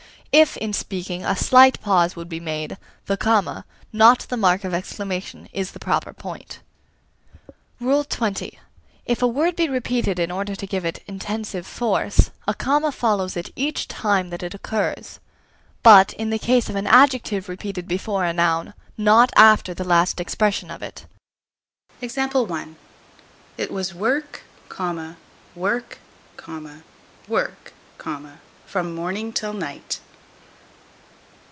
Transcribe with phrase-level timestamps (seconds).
[0.33, 4.73] If, in speaking, a slight pause would be made, the comma, not the mark of
[4.73, 6.61] exclamation, is the proper point.
[7.81, 8.55] XX.
[9.05, 13.35] If a word be repeated in order to give it intensive force, a comma follows
[13.35, 15.19] it each time that it occurs;
[15.83, 20.21] but, in the case of an adjective repeated before a noun, not after the last
[20.21, 21.07] expression of it.
[21.99, 22.15] It
[23.69, 24.43] was work,
[25.55, 25.97] work,
[27.27, 27.73] work,
[28.65, 29.99] from morning till night.